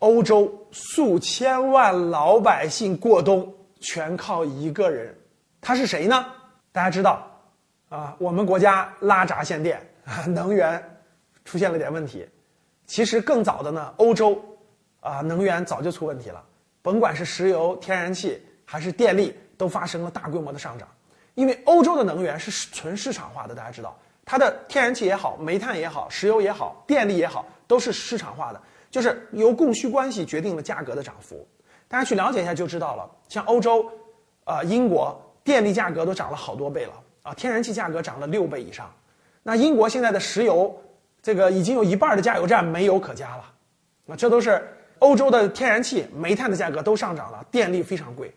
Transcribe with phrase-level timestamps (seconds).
[0.00, 3.50] 欧洲数千万老百姓过冬
[3.80, 5.14] 全靠一个人，
[5.60, 6.26] 他是谁呢？
[6.72, 7.26] 大家知道，
[7.88, 9.80] 啊，我们国家拉闸限电，
[10.28, 10.82] 能源
[11.44, 12.26] 出现了点问题。
[12.86, 14.42] 其实更早的呢，欧洲
[15.00, 16.42] 啊，能源早就出问题了，
[16.82, 20.88] 甭管是石油、天然气还是电力，都发生了大规模的上涨。
[21.34, 28.60] 因为欧洲的能源是纯市场化的，大家知道，它的天然气也好，煤炭也好，石油也好，电力也好，都是市场化的。
[28.90, 31.46] 就是由供需关系决定了价格的涨幅，
[31.86, 33.08] 大家去了解一下就知道了。
[33.28, 33.88] 像欧洲，
[34.42, 38.92] 啊，英国电力价格都涨了好多倍了啊，天然气价格涨了六倍以上。
[39.44, 40.76] 那英国现在的石油，
[41.22, 43.44] 这个已经有一半的加油站没油可加了。
[44.06, 44.60] 那这都是
[44.98, 48.34] 欧洲的天然气、煤炭的价格都上涨了，电力非常贵。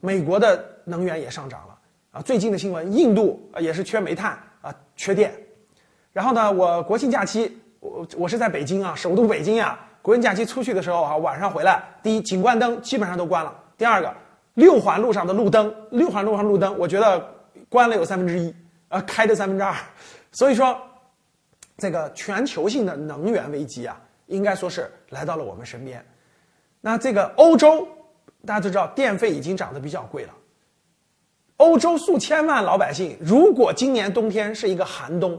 [0.00, 1.78] 美国的能源也上涨了
[2.10, 2.20] 啊。
[2.20, 5.34] 最近的新闻，印度啊也是缺煤炭啊，缺电。
[6.12, 7.58] 然后呢，我国庆假期。
[7.78, 9.78] 我我是在北京啊，首都北京呀。
[10.06, 13.52] 国庆假期出去的时候啊，晚上回来，第一景观灯基本上都关了。
[13.76, 14.14] 第二个，
[14.54, 17.28] 六环路上的路灯，六环路上路灯，我觉得
[17.68, 18.54] 关了有三分之一，
[18.86, 19.74] 呃，开的三分之二。
[20.30, 20.80] 所以说，
[21.78, 26.00] 这个全球性的能源危机啊，应该说是来到了我们身边。
[26.80, 27.84] 那这个欧洲，
[28.46, 30.32] 大家都知道电费已经涨得比较贵了。
[31.56, 35.32] 欧洲数千万老百姓，如果今年冬天是一个寒冬，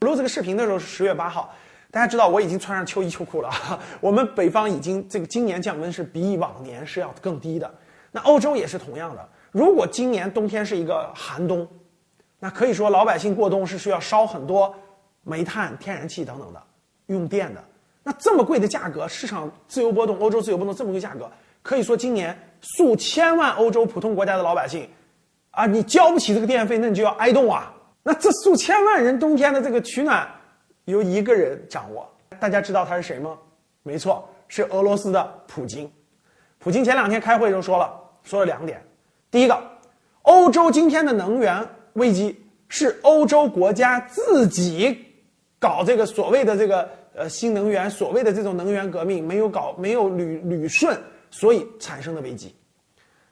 [0.00, 1.50] 录这个视频的时候是十月八号。
[1.92, 3.50] 大家知道我已经穿上秋衣秋裤了。
[4.00, 7.70] 我们北方已经这个今年降温是比往年是要更低的。
[8.10, 9.28] 那欧洲也是同样的。
[9.50, 11.68] 如果今年冬天是一个寒冬，
[12.38, 14.74] 那可以说老百姓过冬是需要烧很多
[15.22, 16.62] 煤炭、天然气等等的
[17.08, 17.62] 用电的。
[18.02, 24.88] 那这么贵的价格，市场自由波动，欧洲自由波动这么贵价格，可以说今年数千万欧洲普通国家的老百姓，
[25.50, 27.70] 啊，你交不起这个电费，那你就要挨冻啊。
[28.02, 30.26] 那这数千万人冬天的这个取暖。
[30.86, 32.08] 由一个人掌握，
[32.40, 33.38] 大家知道他是谁吗？
[33.82, 35.90] 没错，是俄罗斯的普京。
[36.58, 38.82] 普京前两天开会就说了，说了两点。
[39.30, 39.60] 第一个，
[40.22, 44.96] 欧洲今天的能源危机是欧洲国家自己
[45.58, 50.96] 搞这个所谓的这个呃新能源，所谓的这种能源革命没有搞没有捋捋顺，
[51.30, 52.54] 所以产生的危机。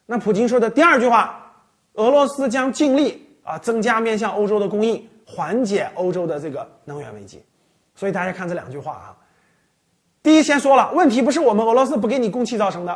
[0.07, 1.53] 那普京说的第二句话，
[1.95, 5.09] 俄罗斯将尽力啊增加面向欧洲的供应。
[5.31, 7.41] 缓解欧洲的这个能源危机，
[7.95, 9.17] 所以大家看这两句话啊。
[10.23, 12.93] 第一，先说了，问题不是我们俄罗斯不给你供气造成的，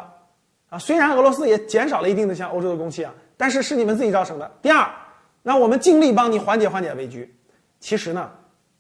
[0.69, 4.50] 啊，虽然俄罗斯也减少了一定的向欧洲的供气啊，但是是你们自己造成的。
[4.61, 4.91] 第二，
[5.43, 7.33] 那我们尽力帮你缓解缓解危机。
[7.78, 8.31] 其实呢，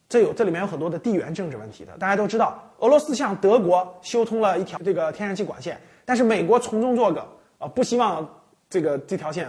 [0.08, 1.96] 这有这里面有很多的地缘政治问题的。
[1.96, 7.24] 大家都知道，俄罗斯向德国修通了一条这个天然气管线，但是美国从中作梗
[7.58, 8.28] 啊，不希望
[8.68, 9.48] 这个这条线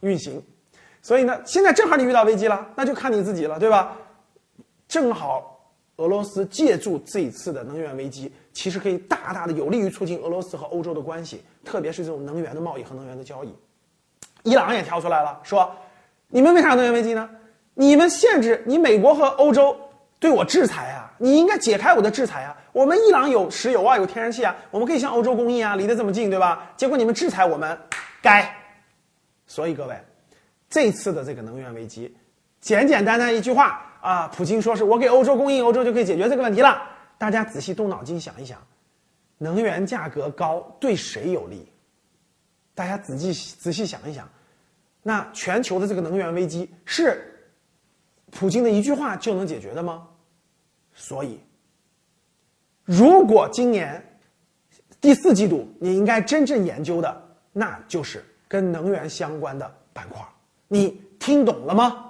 [0.00, 0.40] 运行。
[1.06, 3.96] 所以呢，现在正好你遇到危机了，那就看你自己了，对吧？
[4.88, 13.54] 正好俄罗斯借助这一次的能源危机，其实可以大大的有利于促进俄罗斯和欧洲的关系，特别是这种能源的贸易和能源的交易。
[14.42, 15.72] 伊朗也跳出来了，说
[16.26, 17.30] ：“你们为啥能源危机呢？
[17.74, 19.76] 你们限制你美国和欧洲
[20.18, 21.14] 对我制裁啊！
[21.18, 22.56] 你应该解开我的制裁啊！
[22.72, 26.72] 我们伊朗有石油啊，有天然气啊，我们可以向欧洲供应啊，离得这么近，对吧？
[26.76, 27.78] 结果你们制裁我们，
[28.20, 28.52] 该。
[29.46, 29.94] 所以各位。”
[30.68, 32.16] 这次的这个能源危机，
[32.60, 36.82] 简简单单一句话啊，普京说是我给欧洲供应，欧洲就可以解决这个问题了。
[37.18, 38.60] 大家仔细动脑筋想一想，
[39.38, 41.70] 能源价格高对谁有利？
[42.74, 44.28] 大家仔细仔细想一想，
[45.02, 47.32] 那全球的这个能源危机是
[48.30, 50.08] 普京的一句话就能解决的吗？
[50.92, 51.40] 所以，
[52.84, 54.18] 如果今年
[55.00, 57.22] 第四季度你应该真正研究的，
[57.52, 60.20] 那就是跟能源相关的板块。
[60.68, 62.04] 你听懂了吗？